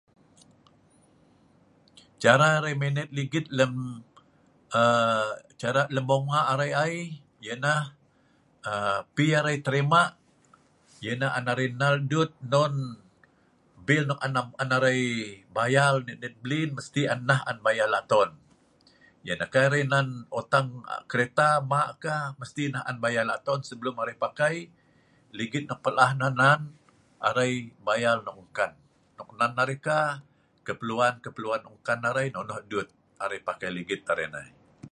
Cara 2.23 2.47
arai 2.57 2.75
manet 2.81 3.09
ligit 3.17 3.45
lem 3.57 3.73
aaa 4.79 5.31
cara 5.61 5.81
lem 5.95 6.05
bunga 6.11 6.39
arai 6.51 6.71
ai, 6.85 6.97
yeh 7.45 7.57
neh 7.63 7.81
pi 9.15 9.25
arai 9.39 9.57
trima, 9.65 10.01
yeh 11.03 11.15
neh 11.19 11.31
arai 11.39 11.67
nhal 11.79 11.95
dut, 12.11 12.31
non 12.53 12.73
bil 13.87 14.05
on 14.25 14.35
an 14.61 14.71
arai 14.77 15.01
bayar 15.57 15.93
net 16.07 16.17
net 16.23 16.35
blin 16.43 16.69
mesti 16.77 17.01
neh 17.09 17.13
on 17.13 17.29
arai 17.49 17.65
bayar 17.65 17.89
laton, 17.95 18.29
kei 19.53 19.63
arai 19.69 19.83
nan 19.93 20.07
hutang 20.35 20.69
kereta, 21.11 21.49
hmak 21.61 21.89
ka, 22.03 22.15
mesti 22.39 22.63
neh 22.73 22.81
on 22.83 22.85
arai 22.89 23.03
bayar 23.03 23.25
laton, 23.31 23.59
sebelum 23.67 23.95
arai 24.01 24.15
pakai, 24.23 24.55
ligit 25.37 25.63
nok 25.69 25.79
pel 25.85 25.95
ahh 26.05 26.11
arai 27.29 27.51
bayar 27.87 28.17
nok 28.25 28.37
enkan, 28.43 28.71
nok 29.17 29.29
nan 29.39 29.53
arai 29.63 29.77
kah, 29.85 30.09
keperluan 30.67 31.13
keperluan 31.25 31.61
nonoh 32.35 32.59
dut 32.71 32.87
arai 33.23 33.39
pakai 33.47 33.69
ligit 33.77 34.01
arai 34.11 34.27
nei 34.33 34.49